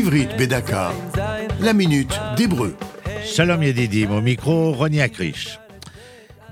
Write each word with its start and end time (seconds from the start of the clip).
Ivrit 0.00 0.28
Bedaka, 0.38 0.94
la 1.60 1.74
minute 1.74 2.18
d'hébreu. 2.34 2.74
Shalom 3.22 3.62
Yedidim, 3.62 4.10
au 4.10 4.22
micro, 4.22 4.72
Roni 4.72 4.98
Akrish. 4.98 5.58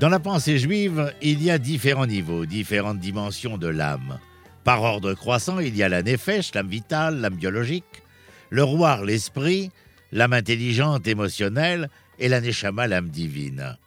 Dans 0.00 0.10
la 0.10 0.20
pensée 0.20 0.58
juive, 0.58 1.14
il 1.22 1.42
y 1.42 1.50
a 1.50 1.56
différents 1.56 2.04
niveaux, 2.04 2.44
différentes 2.44 2.98
dimensions 2.98 3.56
de 3.56 3.68
l'âme. 3.68 4.18
Par 4.64 4.82
ordre 4.82 5.14
croissant, 5.14 5.60
il 5.60 5.74
y 5.74 5.82
a 5.82 5.88
la 5.88 6.02
nefesh, 6.02 6.52
l'âme 6.54 6.68
vitale, 6.68 7.20
l'âme 7.20 7.36
biologique, 7.36 8.02
le 8.50 8.64
roi, 8.64 9.00
l'esprit, 9.02 9.70
l'âme 10.12 10.34
intelligente, 10.34 11.08
émotionnelle, 11.08 11.88
et 12.18 12.28
la 12.28 12.42
neshama, 12.42 12.86
l'âme 12.86 13.08
divine. 13.08 13.78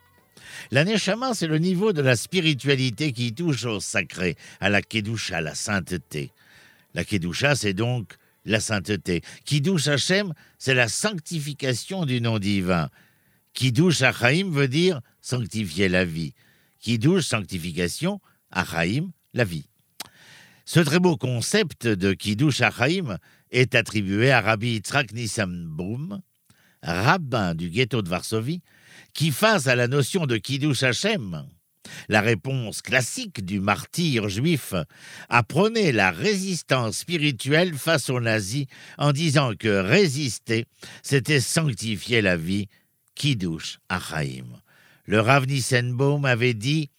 La 0.72 0.86
neshama, 0.86 1.36
c'est 1.36 1.46
le 1.46 1.60
niveau 1.60 1.94
de 1.94 2.02
la 2.02 2.16
spiritualité 2.16 3.12
qui 3.12 3.32
touche 3.32 3.66
au 3.66 3.80
sacré, 3.80 4.38
à 4.60 4.70
la 4.70 4.82
kedusha, 4.82 5.40
la 5.40 5.54
sainteté. 5.54 6.32
La 6.96 7.04
kedusha, 7.04 7.54
c'est 7.54 7.74
donc 7.74 8.16
la 8.46 8.60
sainteté. 8.60 9.22
Kiddush 9.46 9.88
Hashem, 9.88 10.34
c'est 10.58 10.74
la 10.74 10.88
sanctification 10.88 12.06
du 12.06 12.22
nom 12.22 12.40
divin. 12.40 12.90
Kiddush 13.54 14.02
Achaim 14.02 14.50
veut 14.50 14.68
dire 14.68 15.02
sanctifier 15.22 15.90
la 15.90 16.06
vie. 16.06 16.34
Kiddush, 16.80 17.26
sanctification, 17.26 18.20
Achaim, 18.50 19.12
la 19.34 19.44
vie. 19.44 19.68
Ce 20.66 20.80
très 20.80 21.00
beau 21.00 21.18
concept 21.18 21.88
de 21.88 22.14
Kiddush 22.14 22.62
Achaim 22.62 23.18
est 23.52 23.76
attribué 23.76 24.32
à 24.32 24.42
Rabbi 24.42 24.74
Yitzhak 24.74 25.12
Nissenbaum, 25.14 26.22
rabbin 26.82 27.56
du 27.56 27.70
ghetto 27.70 28.02
de 28.02 28.10
Varsovie, 28.10 28.62
qui 29.14 29.32
face 29.32 29.68
à 29.68 29.76
la 29.76 29.88
notion 29.88 30.26
de 30.26 30.38
Kiddush 30.38 30.84
Hashem, 30.84 31.46
la 32.12 32.20
réponse 32.20 32.82
classique 32.82 33.46
du 33.46 33.62
martyr 33.62 34.28
juif 34.28 34.74
apprenait 35.30 35.94
la 35.94 36.12
résistance 36.12 36.98
spirituelle 36.98 37.74
face 37.76 38.10
aux 38.10 38.20
nazis 38.20 38.66
en 38.98 39.14
disant 39.14 39.54
que 39.58 39.70
résister, 39.70 40.66
c'était 41.04 41.40
sanctifier 41.40 42.22
la 42.22 42.36
vie, 42.36 42.68
Kiddush 43.16 43.80
Achaim. 43.88 44.60
Le 45.06 45.22
Rav 45.22 45.48
Nissenbaum 45.48 46.26
avait 46.26 46.54
dit 46.54 46.90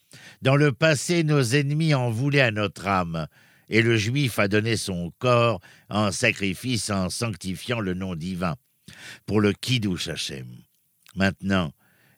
Dans 0.41 0.57
le 0.57 0.73
passé, 0.73 1.25
nos 1.25 1.43
ennemis 1.43 1.93
en 1.93 2.11
voulaient 2.11 2.41
à 2.41 2.51
notre 2.51 2.87
âme, 2.87 3.27
et 3.69 3.83
le 3.83 3.99
juif 3.99 4.39
a 4.39 4.49
donné 4.49 4.79
son 4.79 5.13
corps 5.19 5.61
en 5.91 6.11
sacrifice 6.11 6.89
en 6.89 7.11
sanctifiant 7.11 7.81
le 7.81 7.93
nom 7.93 8.15
divin 8.15 8.57
pour 9.27 9.43
le 9.43 9.53
Kiddush 9.53 10.09
Hashem. 10.09 10.47
Maintenant, 11.17 11.71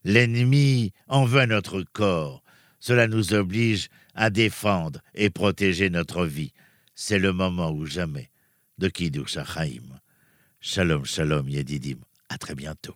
l'ennemi 0.04 0.92
en 1.08 1.24
veut 1.24 1.40
à 1.40 1.46
notre 1.48 1.82
corps 1.92 2.43
cela 2.86 3.06
nous 3.06 3.32
oblige 3.32 3.88
à 4.14 4.28
défendre 4.28 5.00
et 5.14 5.30
protéger 5.30 5.88
notre 5.88 6.26
vie. 6.26 6.52
C'est 6.94 7.18
le 7.18 7.32
moment 7.32 7.70
ou 7.70 7.86
jamais 7.86 8.28
de 8.76 8.88
Kiddush 8.88 9.32
Chaim. 9.32 9.80
Shalom, 10.60 11.06
shalom, 11.06 11.48
Yedidim. 11.48 11.96
À 12.28 12.36
très 12.36 12.54
bientôt. 12.54 12.94